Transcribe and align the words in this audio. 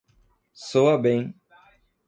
Soa 0.67 0.97
bem 0.97 1.31